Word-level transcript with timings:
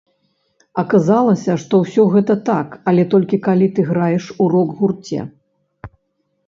Аказалася, 0.83 1.57
што 1.63 1.79
ўсё 1.83 2.05
гэта 2.15 2.33
так, 2.49 2.73
але 2.91 3.07
толькі 3.15 3.41
калі 3.49 3.67
ты 3.77 3.81
граеш 3.93 4.23
у 4.41 4.51
рок-гурце. 4.57 5.19